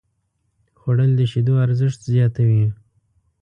خوړل 0.79 1.11
د 1.17 1.21
شیدو 1.31 1.53
ارزښت 1.65 1.99
زیاتوي 2.13 2.63